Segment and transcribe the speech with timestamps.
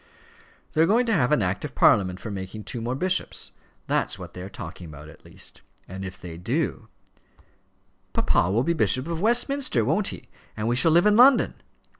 [0.73, 3.51] "They are going to have an Act of Parliament for making two more bishops.
[3.85, 5.61] That's what they are talking about at least.
[5.87, 6.87] And if they do"
[8.13, 10.27] "Papa will be Bishop of Westminster won't he?
[10.57, 11.53] And we shall live in London?"